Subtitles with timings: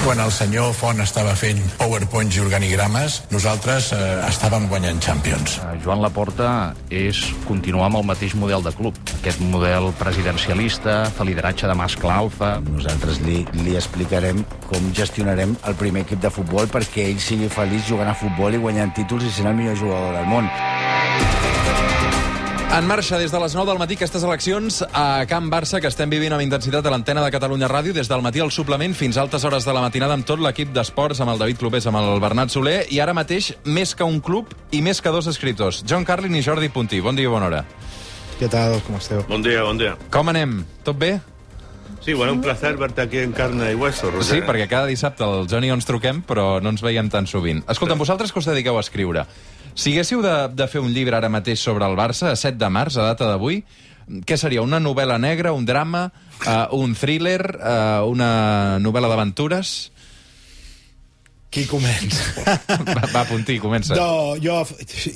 [0.00, 5.58] Quan el senyor Font estava fent powerpoints i organigrames, nosaltres eh, estàvem guanyant Champions.
[5.60, 8.96] Eh, Joan Laporta és continuar amb el mateix model de club.
[9.18, 12.54] Aquest model presidencialista, de lideratge de mascle alfa...
[12.70, 14.40] Nosaltres li, li explicarem
[14.70, 18.62] com gestionarem el primer equip de futbol perquè ell sigui feliç jugant a futbol i
[18.62, 20.48] guanyant títols i sent el millor jugador del món.
[22.70, 26.10] En marxa des de les 9 del matí aquestes eleccions a Can Barça, que estem
[26.12, 29.24] vivint amb intensitat a l'antena de Catalunya Ràdio, des del matí al suplement fins a
[29.24, 32.22] altes hores de la matinada amb tot l'equip d'esports, amb el David Clopés, amb el
[32.22, 36.06] Bernat Soler, i ara mateix més que un club i més que dos escriptors, John
[36.06, 37.02] Carlin i Jordi Puntí.
[37.02, 37.64] Bon dia i bona hora.
[38.38, 38.80] ¿Qué tal?
[38.86, 39.24] ¿Cómo esteu?
[39.26, 39.96] Buen día, buen día.
[40.08, 40.62] Com anem?
[40.86, 41.18] Tot bé?
[42.00, 44.40] Sí, bueno, un placer verte aquí en carne y hueso, Roger.
[44.40, 47.60] Sí, perquè cada dissabte el Johnny ens truquem, però no ens veiem tan sovint.
[47.68, 49.26] Escolta'm, vosaltres que us dediqueu a escriure,
[49.74, 52.70] si haguéssiu de, de fer un llibre ara mateix sobre el Barça, a 7 de
[52.72, 53.60] març, a data d'avui,
[54.26, 54.64] què seria?
[54.64, 56.08] Una novel·la negra, un drama,
[56.42, 59.74] uh, un thriller, uh, una novel·la d'aventures?
[61.50, 62.44] Qui comença?
[62.96, 63.96] Va, va, Puntí, comença.
[63.98, 64.60] No, jo,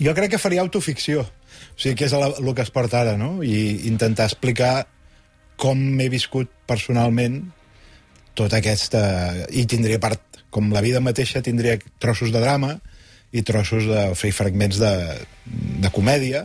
[0.02, 1.22] jo crec que faria autoficció.
[1.22, 3.38] O sigui, que és el, el que es porta ara, no?
[3.42, 4.88] I intentar explicar
[5.60, 7.42] com m'he viscut personalment
[8.34, 9.02] tota aquesta...
[9.54, 12.76] I tindria part, com la vida mateixa, tindria trossos de drama
[13.34, 14.92] i trossos de fer fragments de,
[15.82, 16.44] de comèdia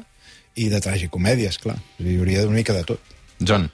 [0.60, 1.78] i de tragicomèdia, esclar.
[2.02, 3.02] Hi hauria una mica de tot.
[3.40, 3.70] John.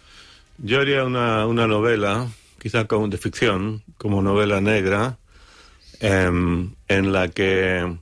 [0.58, 2.30] Yo haría una, una novela,
[2.62, 5.18] quizá como de ficción, como novela negra,
[6.00, 7.98] em, en la que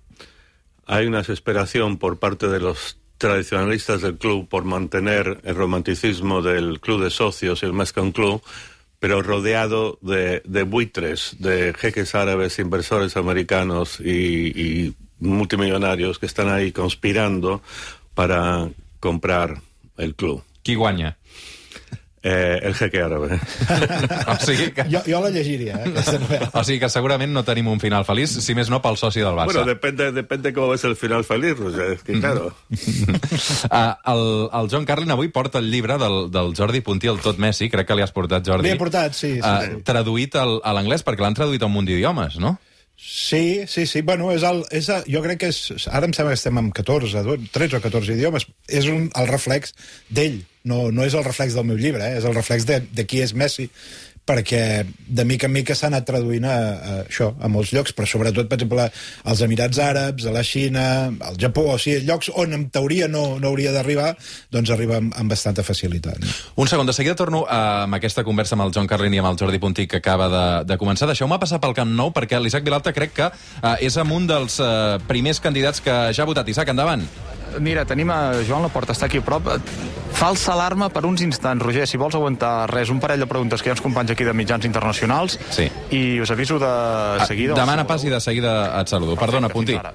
[0.85, 6.81] hay una desesperación por parte de los tradicionalistas del club por mantener el romanticismo del
[6.81, 8.41] club de socios el más club,
[8.99, 14.11] pero rodeado de, de buitres, de jeques árabes, inversores americanos y,
[14.61, 17.61] y multimillonarios que están ahí conspirando
[18.13, 19.61] para comprar
[19.95, 20.43] el club.
[20.61, 21.15] Qui guanya?
[22.23, 23.35] Eh, el jeque árabe.
[24.31, 26.47] o, sigui que, Jo, jo la llegiria, eh, aquesta novel·la.
[26.55, 29.35] o sigui que segurament no tenim un final feliç, si més no pel soci del
[29.35, 29.51] Barça.
[29.51, 31.91] Bueno, depende, depende cómo ves el final feliz, Roger.
[31.97, 32.53] Es que claro.
[32.71, 34.23] Uh, el,
[34.61, 37.89] el John Carlin avui porta el llibre del, del Jordi Puntí, el Tot Messi, crec
[37.91, 38.71] que li has portat, Jordi.
[38.71, 39.81] L'he portat, sí, sí, Uh, sí.
[39.83, 42.55] traduït al, a l'anglès, perquè l'han traduït a un munt d'idiomes, no?
[42.95, 43.99] Sí, sí, sí.
[44.07, 45.59] Bueno, és el, és el, jo crec que és...
[45.91, 48.47] Ara em sembla que estem amb 14, 12, 13 o 14 idiomes.
[48.71, 49.75] És un, el reflex
[50.07, 50.39] d'ell.
[50.63, 52.17] No, no és el reflex del meu llibre, eh?
[52.21, 53.69] és el reflex de, de qui és Messi
[54.23, 58.07] perquè de mica en mica s'ha anat traduint a, a això, a molts llocs, però
[58.07, 58.85] sobretot, per exemple,
[59.27, 60.85] als Emirats Àrabs, a la Xina,
[61.27, 64.13] al Japó, o sigui, llocs on en teoria no, no hauria d'arribar,
[64.53, 66.23] doncs arriba amb, amb bastanta facilitat.
[66.55, 69.33] Un segon, de seguida torno uh, amb aquesta conversa amb el John Carlin i amb
[69.33, 71.09] el Jordi Puntí que acaba de, de començar.
[71.11, 74.61] Deixeu-me passar pel Camp Nou perquè l'Isaac Vilalta crec que uh, és amb un dels
[74.63, 76.47] uh, primers candidats que ja ha votat.
[76.47, 77.03] Isaac, endavant.
[77.59, 79.47] Mira, tenim a Joan Laporta, està aquí a prop.
[80.13, 83.69] Falsa alarma per uns instants, Roger, si vols aguantar res, un parell de preguntes que
[83.69, 85.67] hi ha uns companys aquí de mitjans internacionals Sí.
[85.91, 86.69] i us aviso de
[87.27, 87.53] seguida...
[87.57, 89.15] Ah, demana pas i de seguida et saludo.
[89.19, 89.73] Perdona, Puntí.
[89.73, 89.93] Fins ara.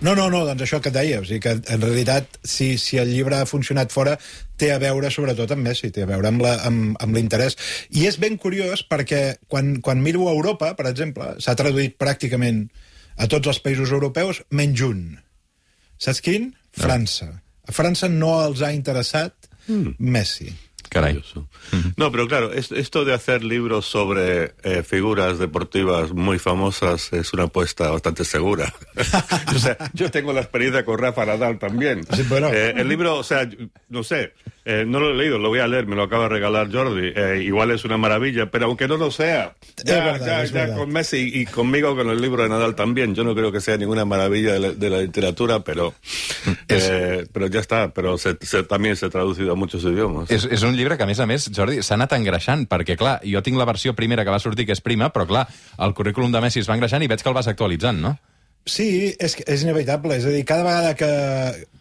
[0.00, 3.00] No, no, no, doncs això que et deia, o sigui que en realitat si, si
[3.02, 4.12] el llibre ha funcionat fora
[4.56, 7.56] té a veure sobretot amb Messi, té a veure amb la- amb amb l'interès.
[7.90, 12.68] I és ben curiós perquè quan, quan miro a Europa, per exemple, s'ha traduït pràcticament
[13.18, 15.02] a tots els països europeus menys un.
[15.98, 16.52] Saps quin?
[16.72, 17.42] França.
[17.68, 19.34] A França no els ha interessat
[19.98, 20.54] Messi.
[20.88, 21.14] Carai.
[21.14, 21.48] Curioso.
[21.96, 27.32] No, pero claro, es- esto de hacer libros sobre eh, figuras deportivas muy famosas es
[27.32, 28.72] una apuesta bastante segura.
[29.54, 32.04] o sea, yo tengo la experiencia con Rafa Nadal también.
[32.14, 32.48] Sí, bueno.
[32.52, 33.48] Eh, el libro, o sea,
[33.88, 34.32] no sé,
[34.64, 37.12] eh, no lo he leído, lo voy a leer, me lo acaba de regalar Jordi.
[37.14, 39.54] Eh, igual es una maravilla, pero aunque no lo sea,
[39.84, 43.14] ya, verdad, ya- es ya con Messi y conmigo con el libro de Nadal también.
[43.14, 45.94] Yo no creo que sea ninguna maravilla de la, de la literatura, pero,
[46.68, 47.92] eh, pero ya está.
[47.92, 50.30] Pero se- se- también se ha traducido a muchos idiomas.
[50.30, 53.18] És, és un llibre que, a més a més, Jordi, s'ha anat engreixant, perquè, clar,
[53.26, 55.46] jo tinc la versió primera que va sortir, que és prima, però, clar,
[55.84, 58.14] el currículum de Messi es va engreixant i veig que el vas actualitzant, no?
[58.68, 60.18] Sí, és, és inevitable.
[60.18, 61.10] És a dir, cada vegada que...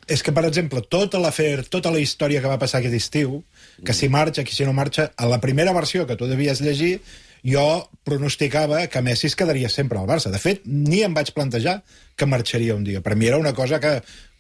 [0.07, 3.41] És que, per exemple, tota l'afer, tota la història que va passar aquest estiu,
[3.83, 7.01] que si marxa, que si no marxa, a la primera versió que tu devies llegir,
[7.43, 7.65] jo
[8.07, 10.31] pronosticava que Messi es quedaria sempre al Barça.
[10.31, 11.81] De fet, ni em vaig plantejar
[12.15, 13.03] que marxaria un dia.
[13.03, 13.97] Per mi era una cosa que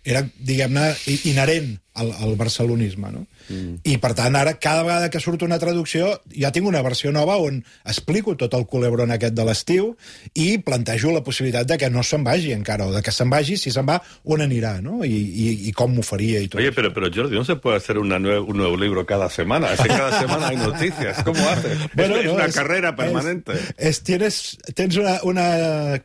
[0.07, 0.87] era, diguem-ne,
[1.27, 3.25] inherent al, al barcelonisme, no?
[3.49, 3.77] Mm.
[3.87, 7.37] I, per tant, ara, cada vegada que surt una traducció, ja tinc una versió nova
[7.41, 9.93] on explico tot el culebron aquest de l'estiu
[10.35, 13.55] i plantejo la possibilitat de que no se'n vagi encara, o de que se'n vagi,
[13.57, 14.99] si se'n va, on anirà, no?
[15.07, 16.59] I, i, i com m'ho faria i tot.
[16.61, 19.71] Oye, pero, pero Jordi, no se puede hacer una nue- un nuevo libro cada semana.
[19.73, 21.23] Es que cada semana hay noticias.
[21.23, 21.71] ¿Cómo hace?
[21.73, 21.79] es,
[22.09, 23.53] es no, una és- carrera permanente.
[23.77, 25.47] És, és, tienes, tens una, una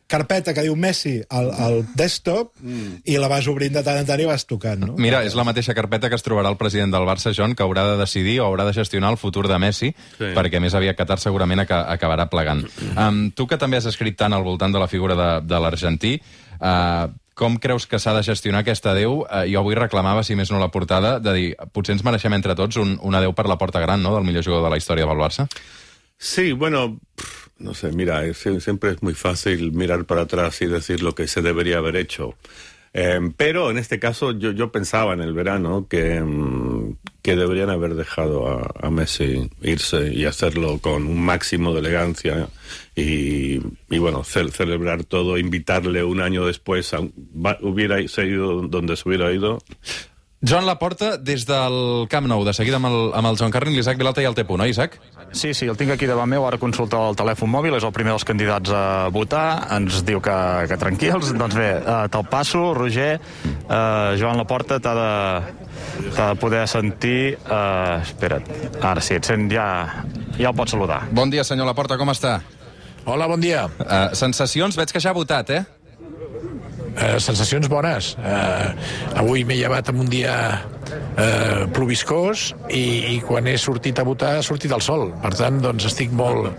[0.06, 3.02] carpeta que diu Messi al, al desktop mm.
[3.10, 4.94] i la vas obrint de tant en tant i vas tocant, no?
[5.00, 7.84] Mira, és la mateixa carpeta que es trobarà el president del Barça, John, que haurà
[7.90, 10.30] de decidir o haurà de gestionar el futur de Messi, Sí.
[10.32, 12.64] perquè més aviat Qatar segurament aca acabarà plegant.
[12.96, 16.14] Um, tu que també has escrit tant al voltant de la figura de, de l'argentí,
[16.62, 19.22] uh, com creus que s'ha de gestionar aquest adeu?
[19.24, 22.54] Uh, jo avui reclamava, si més no la portada, de dir, potser ens mereixem entre
[22.54, 25.06] tots un, un adeu per la porta gran, no?, del millor jugador de la història
[25.08, 25.48] del Barça.
[26.18, 26.98] Sí, bueno,
[27.58, 31.26] no sé, mira, es- siempre es muy fácil mirar para atrás y decir lo que
[31.26, 32.34] se debería haber hecho.
[32.94, 37.70] Eh, pero en este caso yo, yo pensaba en el verano que, mm, que deberían
[37.70, 42.48] haber dejado a, Messi irse y hacerlo con un máximo de elegancia
[42.94, 47.00] y, y bueno, ce- celebrar todo, invitarle un año después, a,
[47.62, 49.62] hubiera ido donde se hubiera ido.
[50.42, 53.98] Joan Laporta, des del Camp Nou, de seguida amb el, amb el Joan Carlin, l'Isaac
[54.00, 54.96] Vilalta i el punt, no, Isaac?
[55.30, 58.10] Sí, sí, el tinc aquí davant meu, ara consulta el telèfon mòbil, és el primer
[58.10, 60.34] dels candidats a votar, ens diu que,
[60.66, 63.12] que tranquils, doncs bé, eh, te'l passo, Roger,
[63.46, 65.12] eh, Joan Laporta t'ha de,
[66.08, 68.50] de poder sentir, eh, espera't,
[68.82, 69.68] ara sí, et sent ja,
[70.40, 71.04] ja el pots saludar.
[71.14, 72.40] Bon dia, senyor Laporta, com està?
[73.06, 73.64] Hola, bon dia.
[73.82, 75.62] Uh, sensacions, veig que ja ha votat, eh?
[76.92, 78.12] Eh, sensacions bones.
[78.20, 78.68] Eh,
[79.22, 80.34] avui m'he llevat amb un dia
[81.16, 85.10] eh, ploviscós i, i quan he sortit a votar ha sortit el sol.
[85.22, 86.50] Per tant, doncs estic molt,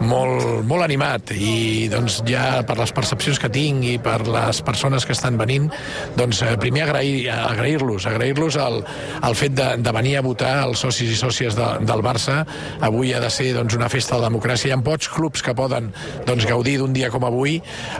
[0.00, 5.06] molt, molt animat i doncs ja per les percepcions que tinc i per les persones
[5.06, 5.70] que estan venint,
[6.18, 8.80] doncs eh, primer agrair- agrair-los, agrair-los el,
[9.26, 12.42] el fet de, de venir a votar els socis i sòcies de, del Barça.
[12.84, 14.70] Avui ha de ser doncs, una festa de democràcia.
[14.70, 15.90] Hi ha pocs clubs que poden
[16.26, 17.58] doncs, gaudir d'un dia com avui.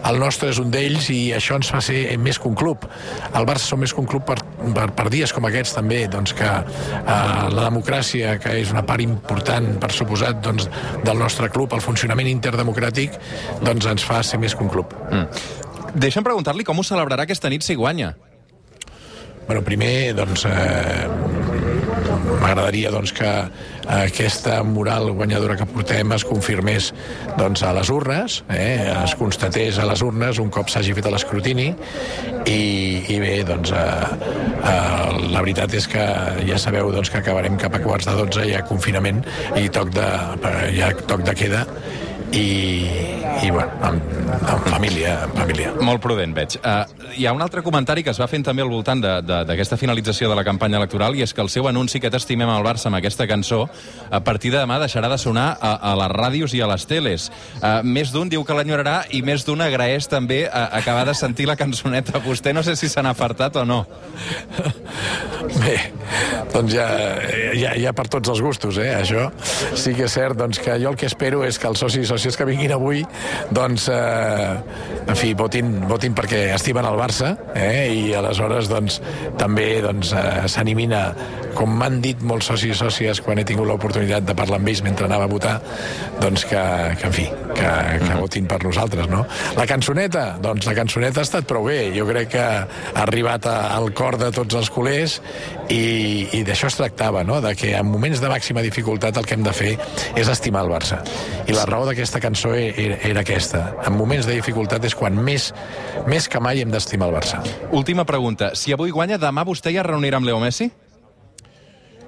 [0.09, 2.87] El nostre és un d'ells i això ens fa ser més que un club.
[3.35, 4.40] El Barça som més que un club per,
[4.77, 7.11] per, per dies com aquests també, doncs que eh,
[7.55, 10.69] la democràcia, que és una part important, per suposat, doncs,
[11.07, 13.19] del nostre club, el funcionament interdemocràtic,
[13.65, 14.95] doncs ens fa ser més que un club.
[15.95, 18.15] Deixa'm preguntar-li com ho celebrarà aquesta nit si guanya.
[19.47, 21.09] Bueno, primer, doncs, eh,
[22.41, 23.31] m'agradaria doncs, que
[23.91, 26.91] aquesta moral guanyadora que portem es confirmés
[27.39, 31.71] doncs, a les urnes, eh, es constatés a les urnes un cop s'hagi fet l'escrutini
[32.47, 32.61] i,
[33.11, 34.31] i bé, doncs, eh,
[34.61, 36.07] eh, la veritat és que
[36.47, 39.25] ja sabeu doncs, que acabarem cap a quarts de 12, hi ha confinament
[39.59, 40.07] i toc de,
[40.71, 41.67] hi ha toc de queda
[42.33, 42.47] i,
[43.43, 44.03] i bueno, amb,
[44.47, 45.73] amb família, amb família.
[45.83, 46.57] Molt prudent, veig.
[46.61, 46.85] Uh,
[47.17, 50.37] hi ha un altre comentari que es va fent també al voltant d'aquesta finalització de
[50.39, 53.27] la campanya electoral i és que el seu anunci que t'estimem al Barça amb aquesta
[53.31, 53.65] cançó
[54.11, 57.31] a partir de demà deixarà de sonar a, a les ràdios i a les teles.
[57.59, 61.49] Uh, més d'un diu que l'enyorarà i més d'un agraeix també a, acabar de sentir
[61.51, 62.23] la cançoneta.
[62.25, 63.83] Vostè no sé si se n'ha fartat o no.
[65.61, 65.77] Bé,
[66.53, 66.87] doncs ja,
[67.57, 69.29] ja, ja per tots els gustos, eh, això.
[69.75, 72.23] Sí que és cert doncs, que jo el que espero és que els socis i
[72.23, 73.01] sòcies que vinguin avui
[73.51, 79.01] doncs, eh, en fi, votin, votin perquè estimen el Barça eh, i aleshores doncs,
[79.41, 81.05] també doncs, eh, s'animin a,
[81.57, 84.83] com m'han dit molts socis i sòcies quan he tingut l'oportunitat de parlar amb ells
[84.85, 85.57] mentre anava a votar,
[86.21, 86.63] doncs que,
[87.01, 87.27] que en fi,
[87.57, 87.73] que,
[88.05, 89.25] que votin per nosaltres, no?
[89.59, 91.81] La cançoneta, doncs la cançoneta ha estat prou bé.
[91.97, 95.19] Jo crec que ha arribat a, al cor de tots els culers
[95.69, 97.41] i, i d'això es tractava, no?
[97.45, 99.77] De que en moments de màxima dificultat el que hem de fer
[100.17, 101.01] és estimar el Barça.
[101.51, 103.65] I la raó d'aquesta cançó e- era, era aquesta.
[103.87, 105.51] En moments de dificultat és quan més,
[106.07, 107.43] més que mai hem d'estimar el Barça.
[107.75, 108.55] Última pregunta.
[108.55, 110.71] Si avui guanya, demà vostè ja reunirà amb Leo Messi?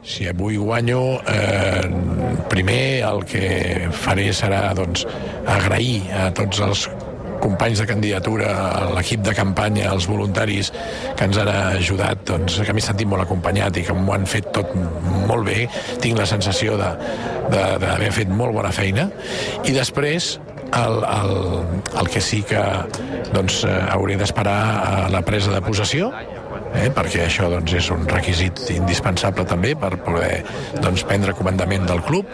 [0.02, 1.86] Si avui guanyo, eh,
[2.50, 5.06] primer el que faré serà doncs,
[5.46, 6.88] agrair a tots els
[7.42, 8.52] companys de candidatura,
[8.94, 10.72] l'equip de campanya, als voluntaris
[11.18, 14.52] que ens han ajudat, doncs, que m'he sentit molt acompanyat i que m'ho han fet
[14.54, 14.72] tot
[15.28, 15.66] molt bé.
[16.02, 19.08] Tinc la sensació d'haver fet molt bona feina.
[19.66, 20.36] I després,
[20.78, 21.34] el, el,
[22.00, 22.62] el que sí que
[23.32, 26.12] doncs, eh, hauré d'esperar a la presa de possessió,
[26.74, 30.42] eh, perquè això doncs, és un requisit indispensable també per poder
[30.80, 32.28] doncs, prendre comandament del club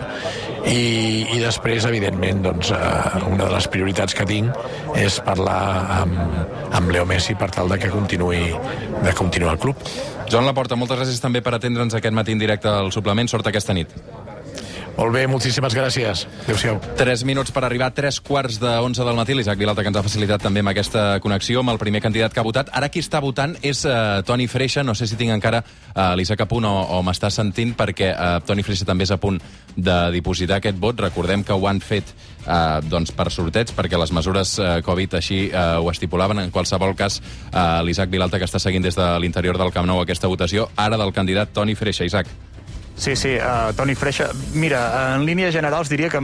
[0.69, 5.61] i, i després, evidentment, doncs, eh, una de les prioritats que tinc és parlar
[6.03, 6.23] amb,
[6.79, 8.43] amb Leo Messi per tal de que continuï
[9.05, 9.85] de continuar el club.
[10.29, 13.31] Joan Laporta, moltes gràcies també per atendre'ns aquest matí en directe al suplement.
[13.31, 13.95] Sort aquesta nit.
[14.99, 16.25] Molt bé, moltíssimes gràcies.
[16.43, 16.81] Adéu-siau.
[16.99, 19.37] 3 minuts per arribar a 3 quarts de 11 del matí.
[19.39, 22.43] L'Isaac Vilalta que ens ha facilitat també amb aquesta connexió amb el primer candidat que
[22.43, 22.73] ha votat.
[22.75, 24.83] Ara qui està votant és uh, Toni Freixa.
[24.83, 28.41] No sé si tinc encara uh, l'Isaac a punt o, o m'està sentint perquè uh,
[28.43, 29.39] Toni Freixa també és a punt
[29.77, 30.99] de dipositar aquest vot.
[31.07, 35.45] Recordem que ho han fet uh, doncs per sorteig perquè les mesures uh, Covid així
[35.53, 36.43] uh, ho estipulaven.
[36.43, 40.03] En qualsevol cas, uh, l'Isaac Vilalta que està seguint des de l'interior del Camp Nou
[40.03, 42.03] aquesta votació, ara del candidat Toni Freixa.
[42.03, 42.48] Isaac.
[42.99, 44.31] Sí, sí, uh, Toni Freixa.
[44.55, 46.19] Mira, en línies generals diria que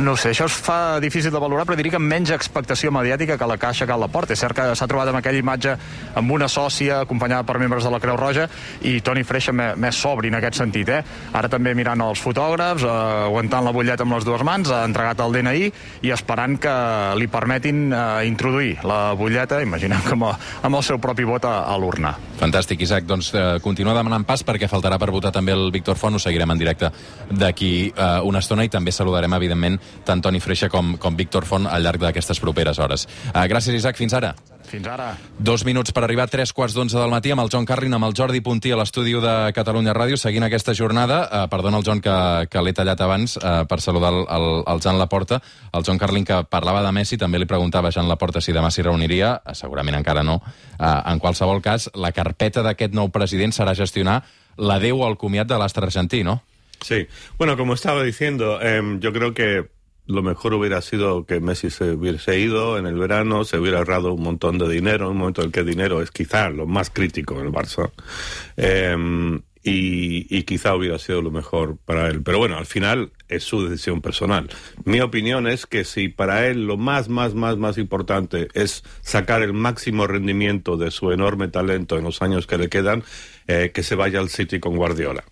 [0.00, 3.36] No sé, això es fa difícil de valorar, però diria que amb menys expectació mediàtica
[3.38, 4.34] que la Caixa que la porta.
[4.34, 5.76] És cert que s'ha trobat amb aquella imatge
[6.18, 8.48] amb una sòcia acompanyada per membres de la Creu Roja
[8.88, 10.88] i Toni Freixa més, sobri en aquest sentit.
[10.88, 11.02] Eh?
[11.36, 12.96] Ara també mirant els fotògrafs, eh,
[13.28, 15.70] aguantant la butlleta amb les dues mans, ha entregat el DNI
[16.08, 16.74] i esperant que
[17.20, 20.30] li permetin eh, introduir la butlleta, imaginem que amb,
[20.62, 22.14] amb el seu propi vot a, a l'urna.
[22.40, 23.04] Fantàstic, Isaac.
[23.04, 26.16] Doncs eh, continua demanant pas perquè faltarà per votar també el Víctor Font.
[26.16, 26.90] Ho seguirem en directe
[27.30, 29.49] d'aquí eh, una estona i també saludarem, evidentment,
[30.06, 33.06] tant Toni Freixa com, com Víctor Font al llarg d'aquestes properes hores.
[33.34, 33.98] Eh, gràcies, Isaac.
[34.00, 34.34] Fins ara.
[34.70, 35.16] Fins ara.
[35.38, 38.06] Dos minuts per arribar a tres quarts d'onze del matí amb el Joan Carlin, amb
[38.06, 41.24] el Jordi Puntí a l'estudi de Catalunya Ràdio, seguint aquesta jornada.
[41.26, 42.14] Eh, perdona el Joan que,
[42.50, 45.40] que l'he tallat abans eh, per saludar el, el, el Jan Laporta.
[45.74, 48.70] El Joan Carlin que parlava de Messi, també li preguntava a Jan Laporta si demà
[48.70, 49.40] s'hi reuniria.
[49.42, 50.38] Eh, segurament encara no.
[50.78, 54.20] Eh, en qualsevol cas, la carpeta d'aquest nou president serà gestionar
[54.60, 56.40] l'adeu al comiat de l'astre argentí, no?
[56.82, 57.06] Sí,
[57.38, 59.68] bueno, como estaba diciendo, eh, yo creo que
[60.06, 64.12] lo mejor hubiera sido que Messi se hubiese ido en el verano, se hubiera ahorrado
[64.12, 66.90] un montón de dinero, en un momento en el que dinero es quizá lo más
[66.90, 67.90] crítico en el Barça.
[69.62, 72.22] Y, y, quizá hubiera sido lo mejor para él.
[72.22, 74.48] Pero bueno, al final es su decisión personal.
[74.86, 79.42] Mi opinión es que si para él lo más, más, más, más importante es sacar
[79.42, 83.04] el máximo rendimiento de su enorme talento en los años que le quedan,
[83.48, 85.24] eh, que se vaya al City con Guardiola.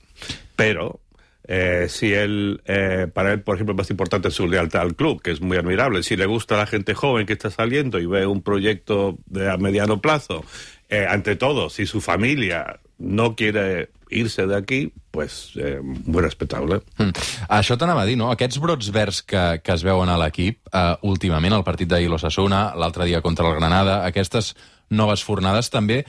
[0.56, 1.00] Pero
[1.48, 5.22] eh, si él, eh, para él, por ejemplo, más importante es su lealtad al club,
[5.22, 6.02] que es muy admirable.
[6.02, 9.50] Si le gusta a la gente joven que está saliendo y ve un proyecto de
[9.50, 10.44] a mediano plazo,
[10.90, 16.82] eh, ante todo, si su familia no quiere irse de aquí, pues eh, muy respetable.
[16.98, 17.16] Mm.
[17.48, 18.30] Això t'anava a dir, no?
[18.32, 22.74] Aquests brots verds que, que es veuen a l'equip, eh, últimament, el partit d'ahir l'Ossassuna,
[22.76, 24.54] l'altre dia contra el Granada, aquestes
[24.88, 26.02] noves fornades també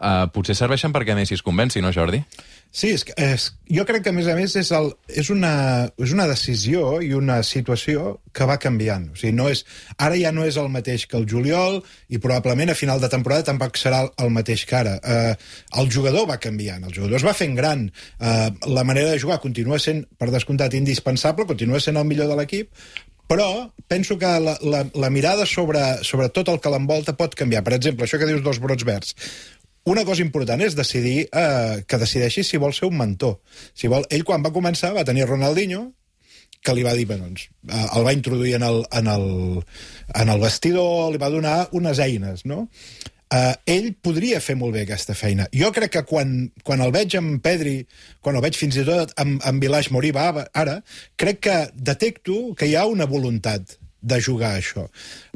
[0.00, 2.22] eh, potser serveixen perquè Messi es convenci, no, Jordi?
[2.76, 5.52] Sí, és, és, jo crec que, a més a més, és, el, és, una,
[6.02, 9.06] és una decisió i una situació que va canviant.
[9.14, 9.62] O sigui, no és,
[9.96, 11.78] ara ja no és el mateix que el juliol
[12.12, 14.98] i probablement a final de temporada tampoc serà el mateix que ara.
[15.00, 15.32] Eh,
[15.80, 17.88] el jugador va canviant, el jugador es va fent gran.
[18.20, 22.36] Eh, la manera de jugar continua sent, per descomptat, indispensable, continua sent el millor de
[22.42, 22.74] l'equip,
[23.26, 27.64] però penso que la, la, la mirada sobre, sobre tot el que l'envolta pot canviar.
[27.66, 29.16] Per exemple, això que dius dels brots verds.
[29.86, 33.38] Una cosa important és decidir eh, que decideixi si vol ser un mentor.
[33.70, 35.84] Si vol, ell, quan va començar, va tenir Ronaldinho,
[36.66, 39.28] que li va dir, bé, doncs, eh, el va introduir en el, en, el,
[40.22, 42.66] en el vestidor, li va donar unes eines, no?
[43.30, 45.46] Eh, ell podria fer molt bé aquesta feina.
[45.54, 46.34] Jo crec que quan,
[46.66, 47.78] quan el veig amb Pedri,
[48.22, 50.80] quan el veig fins i tot amb, amb Vilaix Moriba ara,
[51.14, 54.86] crec que detecto que hi ha una voluntat de jugar a això.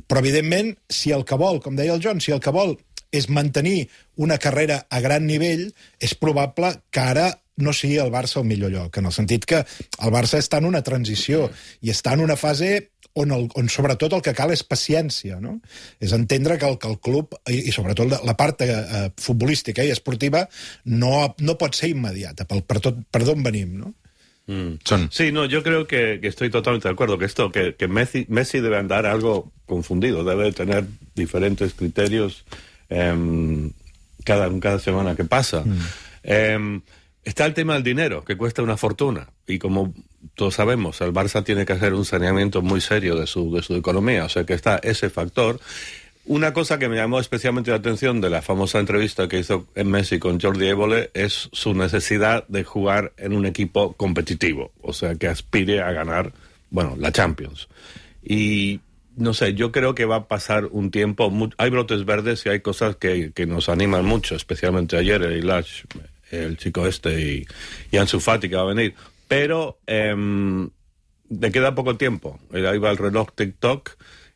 [0.06, 2.76] Però, evidentment, si el que vol, com deia el John, si el que vol
[3.12, 8.40] és mantenir una carrera a gran nivell, és probable que ara no sigui el Barça
[8.40, 11.48] el millor lloc, en el sentit que el Barça està en una transició
[11.84, 12.70] i està en una fase
[13.18, 15.58] on, el, on sobretot el que cal és paciència, no?
[16.00, 19.84] És entendre que el, que el club, i, i sobretot la, la part eh, futbolística
[19.84, 20.44] i esportiva,
[20.86, 23.94] no, no pot ser immediata, per, per, tot, per d'on venim, no?
[24.82, 25.04] Son.
[25.12, 28.26] Sí, no, yo creo que, que estoy totalmente de acuerdo que esto, que, que Messi,
[28.28, 32.44] Messi debe andar algo confundido, debe tener diferentes criterios
[32.90, 33.72] em,
[34.24, 35.64] cada, cada semana que pasa.
[36.22, 36.82] Em,
[37.24, 39.28] está el tema del dinero, que cuesta una fortuna.
[39.46, 39.94] Y como
[40.34, 43.74] todos sabemos, el Barça tiene que hacer un saneamiento muy serio de su, de su
[43.74, 44.24] economía.
[44.24, 45.60] O sea que está ese factor.
[46.26, 49.90] Una cosa que me llamó especialmente la atención de la famosa entrevista que hizo en
[49.90, 55.14] Messi con Jordi Évole es su necesidad de jugar en un equipo competitivo, o sea,
[55.14, 56.32] que aspire a ganar,
[56.70, 57.68] bueno, la Champions.
[58.22, 58.80] Y
[59.20, 62.60] no sé, yo creo que va a pasar un tiempo, hay brotes verdes y hay
[62.60, 65.84] cosas que, que nos animan mucho, especialmente ayer el Ilash,
[66.30, 67.46] el chico este y,
[67.90, 68.94] y Ansu Fati que va a venir,
[69.28, 70.70] pero em,
[71.28, 73.90] le queda poco tiempo, ahí va el reloj TikTok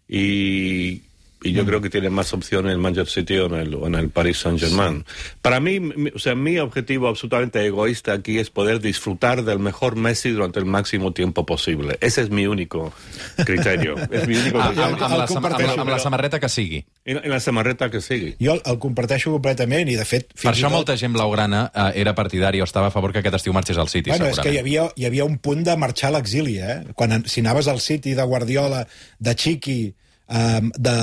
[0.06, 1.03] y,
[1.44, 3.86] y yo creo que tiene más opciones en el Manchester City o en el, o
[3.86, 5.04] en el Paris Saint-Germain.
[5.42, 9.94] Para mí, mi- o sea, mi objetivo absolutamente egoísta aquí es poder disfrutar del mejor
[9.96, 11.98] Messi durante el máximo tiempo posible.
[12.00, 12.92] Ese es mi único
[13.44, 13.94] criterio.
[14.10, 14.84] es mi único Ah, criterio.
[14.94, 16.84] amb, amb, la, amb, la, amb la Pero samarreta que sigui.
[17.04, 18.36] en, en la samarreta que sigue.
[18.40, 20.32] Jo el, el comparteixo completament i, de fet...
[20.42, 23.52] Per això molta gent blaugrana eh, era partidari o estava a favor que aquest estiu
[23.52, 24.88] marxés al City, Bueno, és que hi segurament.
[24.88, 26.80] havia, hi havia un punt de marxar a l'exili, eh?
[26.94, 28.86] Quan, si anaves al City de Guardiola,
[29.18, 29.94] de Chiqui,
[30.28, 30.94] um, de,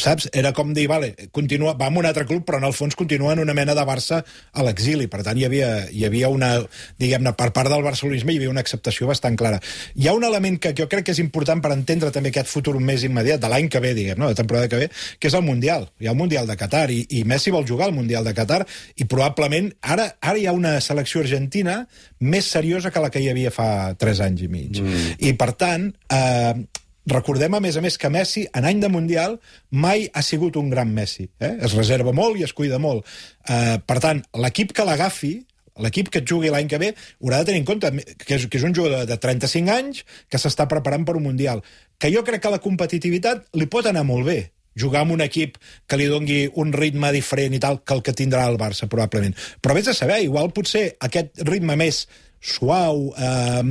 [0.00, 0.28] saps?
[0.32, 3.34] Era com dir, vale, continua, va amb un altre club, però en el fons continua
[3.34, 4.22] en una mena de Barça
[4.52, 5.08] a l'exili.
[5.12, 6.52] Per tant, hi havia, hi havia una,
[7.00, 9.60] diguem-ne, per part del barcelonisme hi havia una acceptació bastant clara.
[9.94, 12.78] Hi ha un element que jo crec que és important per entendre també aquest futur
[12.80, 14.30] més immediat, de l'any que ve, diguem, no?
[14.32, 15.88] de temporada que ve, que és el Mundial.
[16.00, 18.62] Hi ha el Mundial de Qatar i, i Messi vol jugar al Mundial de Qatar
[18.96, 21.82] i probablement ara, ara hi ha una selecció argentina
[22.20, 24.80] més seriosa que la que hi havia fa 3 anys i mig.
[24.80, 25.14] Mm.
[25.28, 29.38] I, per tant, eh, recordem, a més a més, que Messi, en any de Mundial,
[29.70, 31.28] mai ha sigut un gran Messi.
[31.40, 31.56] Eh?
[31.66, 33.06] Es reserva molt i es cuida molt.
[33.48, 35.34] Eh, per tant, l'equip que l'agafi,
[35.82, 37.90] l'equip que et jugui l'any que ve haurà de tenir en compte
[38.22, 41.62] que és, que és un jugador de 35 anys que s'està preparant per un Mundial.
[42.00, 44.38] Que jo crec que la competitivitat li pot anar molt bé,
[44.76, 45.56] jugar amb un equip
[45.88, 49.34] que li dongui un ritme diferent i tal que el que tindrà el Barça, probablement.
[49.62, 52.04] Però vés a saber, igual potser aquest ritme més
[52.46, 53.62] suau, eh,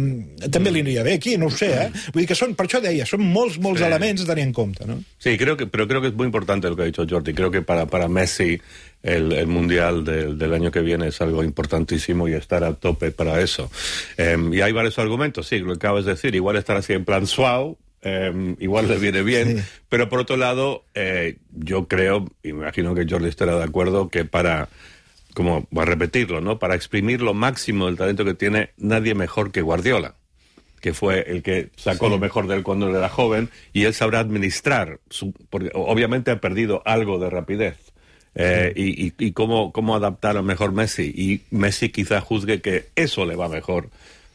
[0.51, 1.87] també li aniria bé aquí, no ho sé, eh?
[2.11, 3.87] Vull dir que són, per això deia, són molts, molts sí.
[3.87, 4.99] elements a tenir en compte, ¿no?
[5.17, 7.33] Sí, creo que, pero creo que es muy importante lo que ha dicho Jordi.
[7.33, 8.59] Creo que para, para Messi
[9.01, 13.11] el, el Mundial del, del, año que viene es algo importantísimo y estar a tope
[13.11, 13.71] para eso.
[14.17, 17.05] Eh, y hay varios argumentos, sí, lo que acabas de decir, igual estar así en
[17.05, 19.63] plan suau, eh, igual le viene bien, sí.
[19.89, 24.09] pero por otro lado, eh, yo creo, y me imagino que Jordi estará de acuerdo,
[24.09, 24.69] que para
[25.35, 26.57] como voy a repetirlo, ¿no?
[26.57, 30.15] Para exprimir lo máximo del talento que tiene nadie mejor que Guardiola,
[30.81, 32.11] que fue el que sacó sí.
[32.11, 36.31] lo mejor de él cuando él era joven y él sabrá administrar, su, porque obviamente
[36.31, 37.77] ha perdido algo de rapidez.
[38.37, 41.13] Eh, y, y, y cómo, cómo adaptar a mejor Messi.
[41.15, 43.89] Y Messi quizá juzgue que eso le va mejor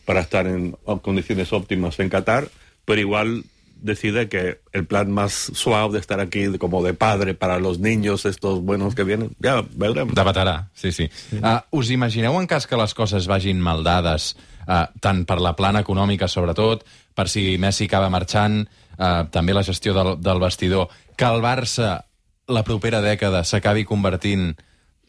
[0.04, 2.48] para estar en condiciones óptimas en Qatar,
[2.84, 3.44] pero igual
[3.82, 8.24] decide que el plan más suave de estar aquí como de padre para los niños,
[8.26, 10.12] estos buenos que vienen, ja veurem.
[10.14, 11.08] De veterà, sí, sí.
[11.30, 11.40] sí.
[11.40, 14.34] Uh, us imagineu en cas que les coses vagin mal dades,
[14.66, 16.84] uh, tant per la plana econòmica, sobretot,
[17.14, 18.62] per si Messi acaba marxant,
[18.98, 21.98] uh, també la gestió del, del vestidor, que el Barça
[22.50, 24.52] la propera dècada s'acabi convertint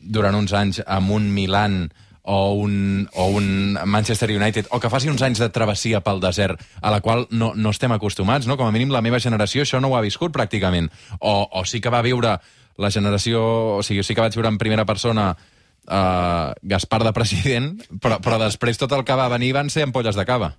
[0.02, 1.84] durant uns anys en un Milan
[2.32, 6.62] o un, o un Manchester United, o que faci uns anys de travessia pel desert,
[6.80, 8.56] a la qual no, no estem acostumats, no?
[8.56, 10.88] Com a mínim la meva generació això no ho ha viscut pràcticament.
[11.20, 12.38] O, o sí que va viure
[12.80, 13.44] la generació...
[13.76, 18.40] O sigui, sí que vaig viure en primera persona uh, Gaspar de president, però, però
[18.40, 20.54] després tot el que va venir van ser ampolles de cava.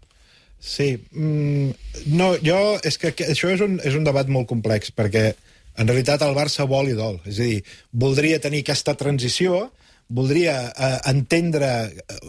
[0.60, 0.92] Sí.
[1.16, 1.72] Mm,
[2.12, 2.58] no, jo...
[2.84, 6.36] És que, que això és un, és un debat molt complex, perquè en realitat el
[6.36, 7.22] Barça vol i dol.
[7.24, 7.62] És a dir,
[7.96, 9.70] voldria tenir aquesta transició,
[10.12, 11.72] voldria eh, entendre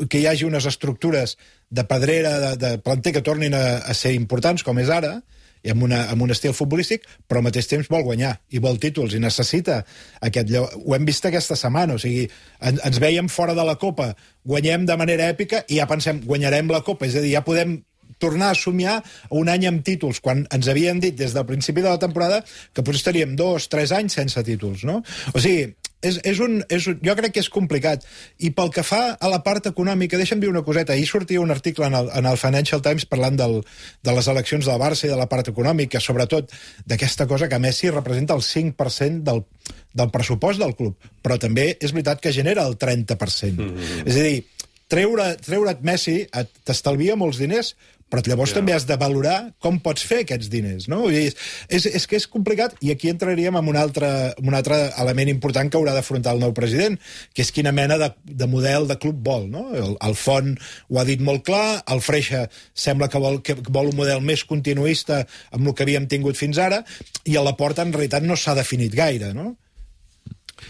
[0.09, 1.37] que hi hagi unes estructures
[1.73, 5.17] de pedrera, de, de planter que tornin a, a ser importants, com és ara,
[5.63, 8.79] i amb, una, amb un estil futbolístic, però al mateix temps vol guanyar i vol
[8.83, 9.79] títols i necessita
[10.27, 10.75] aquest lloc.
[10.83, 12.27] Ho hem vist aquesta setmana, o sigui,
[12.59, 14.11] en, ens veiem fora de la Copa,
[14.43, 17.79] guanyem de manera èpica i ja pensem, guanyarem la Copa, és a dir, ja podem
[18.23, 18.99] tornar a somiar
[19.35, 22.83] un any amb títols, quan ens havien dit des del principi de la temporada que
[22.83, 25.01] potser estaríem dos, tres anys sense títols, no?
[25.33, 28.05] O sigui, és, és un, és un, jo crec que és complicat.
[28.43, 30.93] I pel que fa a la part econòmica, deixa'm dir una coseta.
[30.93, 33.61] Ahir sortia un article en el, en el Financial Times parlant del,
[34.03, 36.51] de les eleccions del Barça i de la part econòmica, sobretot
[36.89, 39.45] d'aquesta cosa que Messi representa el 5% del,
[39.93, 43.53] del pressupost del club, però també és veritat que genera el 30%.
[43.53, 44.07] Mm -hmm.
[44.07, 44.43] És a dir,
[44.91, 46.23] treure, treure't Messi
[46.65, 47.73] t'estalvia molts diners,
[48.13, 48.59] però llavors yeah.
[48.59, 50.99] també has de valorar com pots fer aquests diners, no?
[51.07, 51.31] Vull dir,
[51.73, 55.31] és, és que és complicat, i aquí entraríem en un altre, en un altre element
[55.31, 56.99] important que haurà d'afrontar el nou president,
[57.33, 59.65] que és quina mena de, de model de club vol, no?
[59.73, 62.45] El, el Font ho ha dit molt clar, el Freixa
[62.77, 66.61] sembla que vol, que vol un model més continuista amb el que havíem tingut fins
[66.61, 66.83] ara,
[67.25, 69.55] i a la porta en realitat no s'ha definit gaire, no?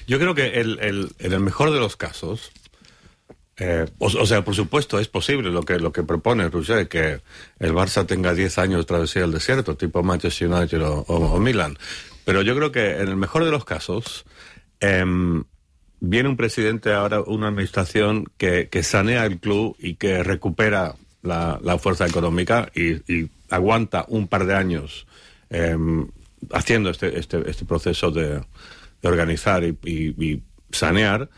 [0.08, 2.52] Yo creo que el, el, en el mejor de los casos,
[3.58, 7.22] Eh, o, sea, por supuesto, es posible lo que, lo que propone Roger, que
[7.60, 11.78] el Barça tenga 10 años de travesía del desierto, tipo Manchester United o, o, Milan.
[12.26, 14.26] Pero yo creo que en el mejor de los casos,
[14.80, 15.06] eh,
[16.00, 22.08] viene un presidente ahora, una administración que, sanea el club y que recupera la, fuerza
[22.08, 25.06] económica y, aguanta un par de años
[25.52, 25.78] eh,
[26.52, 31.30] haciendo este, este, este, proceso de, de organizar y, y sanear.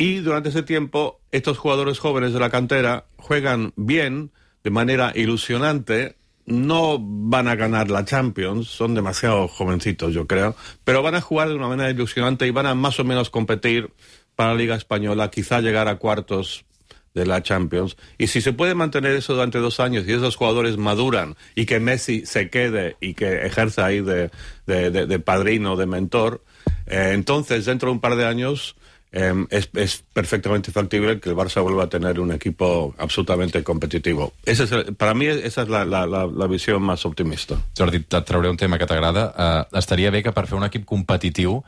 [0.00, 4.30] Y durante ese tiempo, estos jugadores jóvenes de la cantera juegan bien,
[4.64, 6.16] de manera ilusionante.
[6.46, 11.50] No van a ganar la Champions, son demasiado jovencitos, yo creo, pero van a jugar
[11.50, 13.92] de una manera ilusionante y van a más o menos competir
[14.36, 16.64] para la Liga Española, quizá llegar a cuartos
[17.12, 17.98] de la Champions.
[18.16, 21.78] Y si se puede mantener eso durante dos años y esos jugadores maduran y que
[21.78, 24.30] Messi se quede y que ejerza ahí de,
[24.64, 26.42] de, padrino, de mentor,
[26.86, 28.76] eh, entonces dentro de un par de años
[29.12, 34.32] em, es, es perfectamente factible que el Barça vuelva a tener un equipo absolutamente competitivo.
[34.44, 37.56] Ese es el- para mí esa es la, la, la, la visión más optimista.
[37.76, 39.66] Jordi, et trauré un tema que t'agrada.
[39.72, 41.62] Uh, estaria bé que per fer un equip competitiu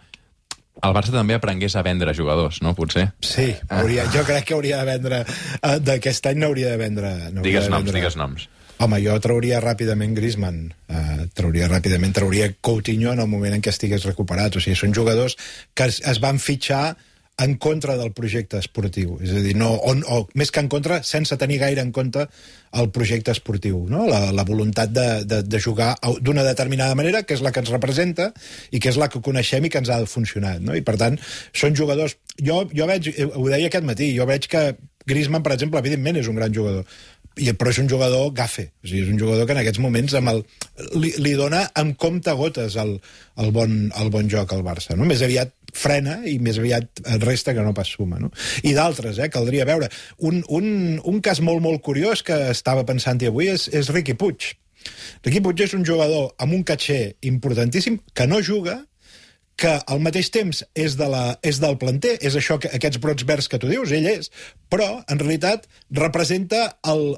[0.82, 2.72] el Barça també aprengués a vendre jugadors, no?
[2.74, 3.10] Potser?
[3.20, 5.20] Sí, hauria, jo crec que hauria de vendre...
[5.60, 7.10] Uh, D'aquest any n'hauria de vendre...
[7.42, 8.48] Digues de noms, vendre- digues noms.
[8.82, 13.70] Home, jo trauria ràpidament Griezmann, uh, trauria ràpidament, trauria Coutinho en el moment en què
[13.70, 14.56] estigués recuperat.
[14.58, 15.36] O sigui, són jugadors
[15.74, 16.96] que es, es van fitxar
[17.38, 19.16] en contra del projecte esportiu.
[19.24, 22.26] És a dir, no, on, o més que en contra, sense tenir gaire en compte
[22.78, 24.04] el projecte esportiu, no?
[24.08, 27.72] la, la voluntat de, de, de jugar d'una determinada manera, que és la que ens
[27.72, 28.30] representa
[28.70, 30.60] i que és la que coneixem i que ens ha funcionat.
[30.64, 30.76] No?
[30.76, 31.18] I, per tant,
[31.56, 32.18] són jugadors...
[32.40, 34.72] Jo, jo veig, eh, ho deia aquest matí, jo veig que
[35.08, 36.86] Griezmann, per exemple, evidentment és un gran jugador,
[37.40, 40.14] i, però és un jugador gafe, o sigui, és un jugador que en aquests moments
[40.18, 40.42] amb el,
[41.00, 42.98] li, li dona amb compte gotes el,
[43.40, 44.96] el, bon, el bon joc al Barça.
[44.98, 45.08] No?
[45.08, 48.20] Més aviat frena i més aviat resta que no pas suma.
[48.20, 48.32] No?
[48.68, 49.88] I d'altres, eh, caldria veure.
[50.20, 50.66] Un, un,
[50.98, 54.52] un cas molt, molt curiós que estava pensant-hi avui és, és Riqui Puig.
[55.24, 58.82] Riqui Puig és un jugador amb un caché importantíssim que no juga,
[59.62, 63.26] que al mateix temps és, de la, és del planter, és això que aquests brots
[63.28, 64.32] verds que tu dius, ell és,
[64.72, 67.14] però en realitat representa el,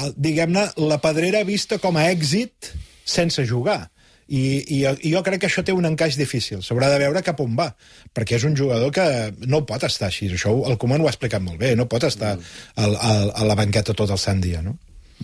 [0.00, 2.72] el diguem-ne, la pedrera vista com a èxit
[3.08, 3.86] sense jugar.
[4.28, 6.60] I, i, I jo crec que això té un encaix difícil.
[6.60, 7.70] S'haurà de veure cap on va,
[8.12, 9.06] perquè és un jugador que
[9.48, 10.28] no pot estar així.
[10.36, 13.56] Això el Koeman ho ha explicat molt bé, no pot estar al, al, a la
[13.56, 14.76] banqueta tot el sant dia, no?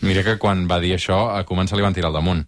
[0.02, 2.46] Mira que quan va dir això, a començar li van tirar al damunt.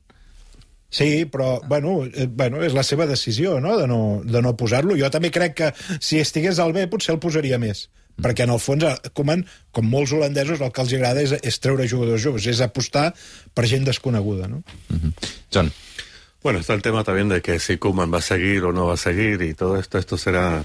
[0.97, 4.97] Sí, però, bueno, eh, bueno, és la seva decisió, no?, de no, de no posar-lo.
[4.97, 7.91] Jo també crec que si estigués al B potser el posaria més,
[8.23, 9.45] perquè en el fons, eh, Koeman,
[9.77, 13.11] com molts holandesos, el que els agrada és, és treure jugadors joves, és apostar
[13.53, 14.63] per gent desconeguda, no?
[15.53, 15.69] John,
[16.47, 18.95] Bueno, está el tema también de que si Koeman va a seguir o no va
[18.95, 20.65] a seguir y todo esto, esto será,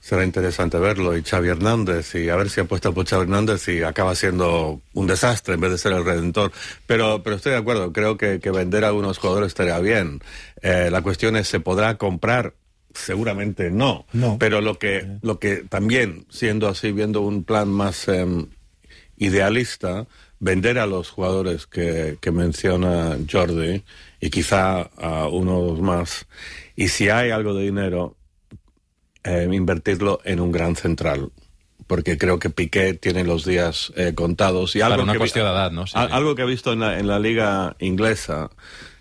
[0.00, 1.16] será interesante verlo.
[1.16, 5.06] Y Xavi Hernández, y a ver si apuesta por Xavi Hernández y acaba siendo un
[5.06, 6.52] desastre en vez de ser el redentor.
[6.86, 10.20] Pero, pero estoy de acuerdo, creo que, que vender a algunos jugadores estaría bien.
[10.62, 12.54] Eh, la cuestión es, ¿se podrá comprar?
[12.92, 14.06] Seguramente no.
[14.12, 14.36] No.
[14.40, 18.48] Pero lo que, lo que también, siendo así, viendo un plan más em,
[19.16, 20.06] idealista,
[20.40, 23.84] vender a los jugadores que, que menciona Jordi
[24.20, 26.26] y quizá a unos más.
[26.74, 28.16] Y si hay algo de dinero,
[29.24, 31.30] eh, invertirlo en un gran central.
[31.86, 34.76] Porque creo que Piqué tiene los días eh, contados.
[34.76, 35.86] Y algo una que qüestió d'edat, no?
[35.86, 35.94] Sí.
[35.96, 38.50] Algo que he visto en la, en la liga inglesa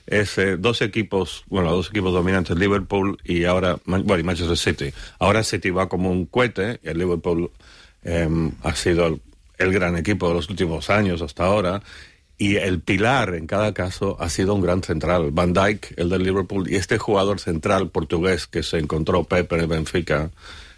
[0.07, 4.93] es eh, dos equipos, bueno, dos equipos dominantes, Liverpool y ahora, bueno, y Manchester City.
[5.19, 7.51] Ahora City va como un cohete y el Liverpool
[8.03, 9.21] em, ha sido el,
[9.59, 11.83] el gran equipo de los últimos años hasta ahora.
[12.39, 15.31] Y el pilar en cada caso ha sido un gran central.
[15.31, 19.61] Van Dijk, el del Liverpool, y este jugador central portugués que se encontró Pepe en
[19.61, 20.31] el Benfica,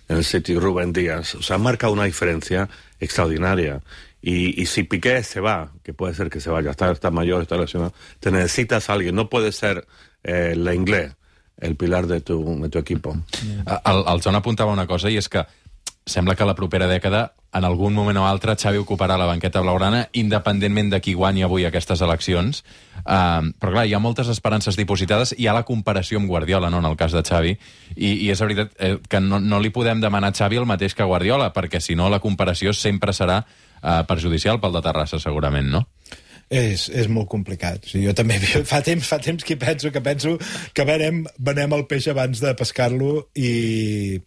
[0.10, 1.36] en el City, Rubén Díaz.
[1.36, 2.68] O sea, marca una diferencia
[3.00, 3.84] extraordinaria.
[4.24, 7.44] Y, y si Piqué se va, que puede ser que se vaya, está, está mayor,
[7.44, 9.14] está lesionado, te necesitas a alguien.
[9.14, 9.86] No puede ser
[10.24, 11.14] eh, la inglés
[11.62, 13.16] el pilar de tu, de tu equipo.
[13.86, 15.46] El, el John apuntava una cosa, i és que
[16.12, 20.06] sembla que la propera dècada, en algun moment o altre, Xavi ocuparà la banqueta blaugrana,
[20.20, 22.62] independentment de qui guanyi avui aquestes eleccions.
[23.02, 26.84] Uh, però clar, hi ha moltes esperances dipositades, hi ha la comparació amb Guardiola, no?,
[26.84, 27.56] en el cas de Xavi,
[27.96, 30.96] i, i és veritat eh, que no, no li podem demanar a Xavi el mateix
[30.96, 35.72] que Guardiola, perquè si no la comparació sempre serà uh, perjudicial pel de Terrassa, segurament,
[35.72, 35.88] no?
[36.52, 37.86] És, és molt complicat.
[37.88, 38.36] O sigui, jo també
[38.72, 40.36] fa temps, fa temps que penso que penso
[40.76, 44.20] que venem, venem el peix abans de pescar-lo i,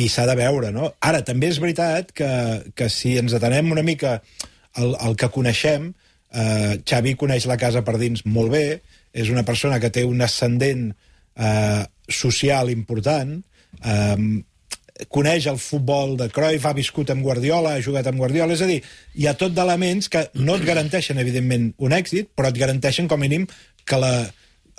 [0.00, 0.90] i s'ha de veure, no?
[1.04, 2.30] Ara, també és veritat que,
[2.74, 4.18] que si ens atenem una mica
[4.80, 5.92] al, al que coneixem,
[6.34, 8.64] eh, Xavi coneix la casa per dins molt bé,
[9.14, 13.36] és una persona que té un ascendent eh, social important,
[13.84, 14.18] eh,
[15.10, 18.70] coneix el futbol de Cruyff, ha viscut amb Guardiola, ha jugat amb Guardiola, és a
[18.70, 18.80] dir,
[19.18, 23.22] hi ha tot d'elements que no et garanteixen, evidentment, un èxit, però et garanteixen, com
[23.22, 23.46] a mínim,
[23.84, 24.12] que la,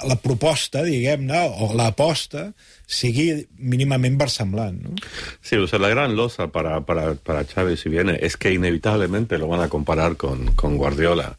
[0.04, 2.50] la proposta, diguem-ne, o l'aposta,
[2.86, 4.96] sigui mínimament versemblant, no?
[5.42, 9.38] Sí, o sea, la gran losa para, para, para Xavi si viene es que inevitablemente
[9.38, 11.38] lo van a comparar con, con Guardiola.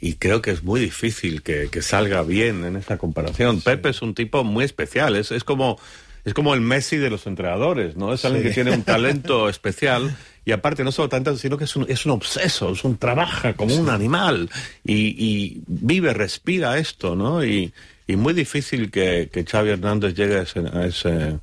[0.00, 3.60] Y creo que es muy difícil que, que salga bien en esa comparación.
[3.62, 5.78] Pepe es un tipo muy especial, es, es como...
[6.24, 8.12] Es como el Messi de los entrenadores, ¿no?
[8.12, 8.48] Es alguien Sí.
[8.48, 12.04] que tiene un talento especial y aparte no solo tanto, sino que es un, es
[12.04, 14.50] un obseso, es un trabaja como un animal
[14.84, 17.44] y, y vive, respira esto, ¿no?
[17.44, 17.72] Y,
[18.06, 21.38] y muy difícil que, que Xavi Hernández llegue a ese, a ese,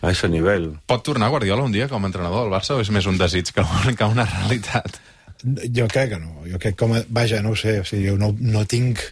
[0.00, 0.78] a ese nivel.
[0.86, 3.52] Pot tornar Guardiola un dia com a entrenador del Barça o és més un desig
[3.52, 3.64] que,
[3.98, 5.00] que una realitat?
[5.44, 6.40] Jo crec que no.
[6.48, 7.02] Jo crec com a...
[7.08, 9.02] Vaja, no ho sé, o sigui, jo no, no tinc,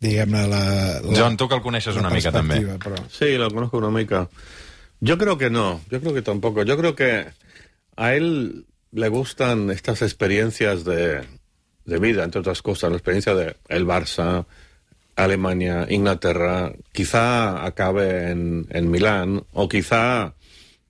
[0.00, 0.62] diguem-ne, la,
[1.04, 1.16] la...
[1.16, 2.62] John, tu que el coneixes una mica també.
[2.80, 3.04] Però...
[3.12, 4.26] Sí, lo conozco una mica.
[5.00, 6.62] Yo creo que no, yo creo que tampoco.
[6.64, 7.26] Yo creo que
[7.96, 11.22] a él le gustan estas experiencias de,
[11.84, 14.46] de vida, entre otras cosas, la experiencia de el Barça,
[15.16, 20.34] Alemania, Inglaterra, quizá acabe en, en Milán o quizá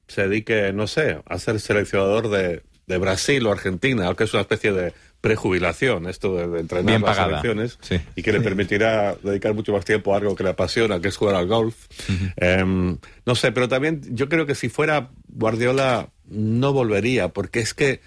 [0.09, 4.43] se dedique, no sé, a ser seleccionador de, de Brasil o Argentina, aunque es una
[4.43, 7.29] especie de prejubilación, esto de, de entrenar Bien las pagada.
[7.43, 8.01] selecciones Sí.
[8.17, 11.17] y que le permitirá dedicar mucho más tiempo a algo que le apasiona, que es
[11.17, 11.77] jugar al golf.
[12.37, 17.75] Em, no sé, pero también yo creo que si fuera Guardiola no volvería, porque es
[17.75, 18.01] que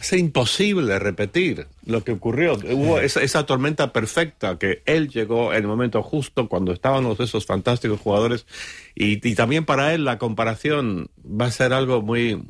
[0.00, 2.54] va a ser imposible repetir lo que ocurrió.
[2.54, 7.44] Hubo esa, esa tormenta perfecta que él llegó en el momento justo cuando estaban esos
[7.44, 8.46] fantásticos jugadores
[8.94, 12.42] y, y también para él la comparación va a ser algo muy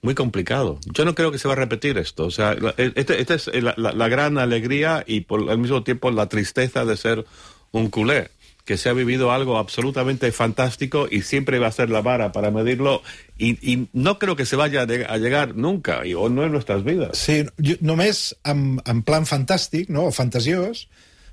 [0.00, 0.78] muy complicado.
[0.92, 2.24] Yo no creo que se va a repetir esto.
[2.26, 5.82] O sea, la- esta este es la, la- la gran alegría y por al mismo
[5.84, 7.24] tiempo la tristeza de ser
[7.72, 8.28] un culé,
[8.64, 12.50] que se ha vivido algo absolutamente fantástico y siempre va a ser la vara para
[12.50, 13.02] medirlo
[13.36, 16.44] y, y no creo que se vaya a lleg- a llegar nunca, y, o no
[16.44, 17.18] en nuestras vidas.
[17.18, 20.04] Sí, jo, només en, en plan fantàstic, no?
[20.06, 20.86] o fantasiós,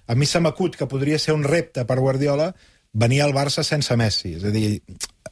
[0.10, 2.56] a mi se m'acut que podria ser un repte per Guardiola
[2.94, 4.34] venir al Barça sense Messi.
[4.40, 4.80] És a dir,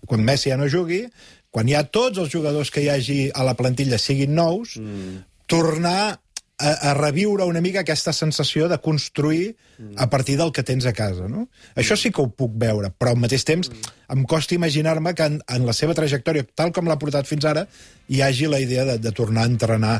[0.06, 1.08] quan Messi ja no jugui,
[1.50, 5.18] quan ja tots els jugadors que hi hagi a la plantilla siguin nous, mm.
[5.50, 6.20] tornar
[6.58, 9.56] a, a reviure una mica aquesta sensació de construir
[9.96, 11.28] a partir del que tens a casa.
[11.30, 11.48] No?
[11.78, 13.70] Això sí que ho puc veure, però al mateix temps
[14.14, 17.68] em costa imaginar-me que en, en la seva trajectòria, tal com l'ha portat fins ara,
[18.10, 19.96] hi hagi la idea de, de tornar a entrenar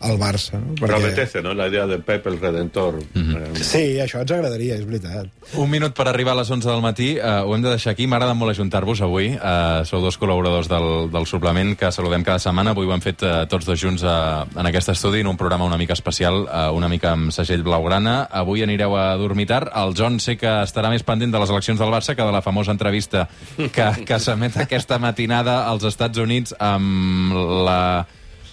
[0.00, 0.58] al Barça.
[0.58, 0.74] No?
[0.80, 1.52] Pero apetece, ¿no?
[1.54, 2.98] La idea de Pep el Redentor.
[3.14, 5.28] Eh, Sí, això ens agradaria, és veritat.
[5.60, 7.10] Un minut per arribar a les 11 del matí.
[7.18, 8.06] Uh, ho hem de deixar aquí.
[8.08, 9.28] M'agrada molt ajuntar-vos avui.
[9.36, 12.72] Uh, sou dos col·laboradors del, del suplement que saludem cada setmana.
[12.72, 15.68] Avui ho hem fet uh, tots dos junts uh, en aquest estudi, en un programa
[15.68, 18.22] una mica especial, uh, una mica amb segell blaugrana.
[18.30, 19.68] Avui anireu a dormir tard.
[19.76, 22.42] El John sé que estarà més pendent de les eleccions del Barça que de la
[22.42, 27.36] famosa entrevista que, que s'emet aquesta matinada als Estats Units amb
[27.66, 28.06] la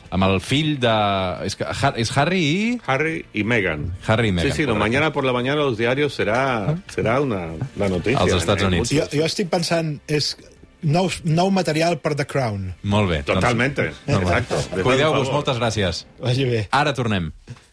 [0.10, 0.94] amb el fill de...
[1.48, 1.68] És, que,
[2.04, 2.82] és Harry i...
[2.88, 3.88] Harry y Meghan.
[4.08, 7.50] Harry i Meghan, Sí, sí, no, mañana por la mañana los diarios será, será una,
[7.76, 8.20] la noticia.
[8.20, 8.94] Als Estats en Units.
[8.94, 10.36] Jo, jo estic pensant, és
[10.82, 12.72] nou, nou material per The Crown.
[12.84, 13.22] Molt bé.
[13.28, 13.92] Totalmente.
[14.06, 14.62] Doncs, Exacto.
[14.84, 15.34] Cuideu-vos, Por favor.
[15.42, 16.04] moltes gràcies.
[16.24, 16.68] Vagi bé.
[16.72, 17.32] Ara tornem.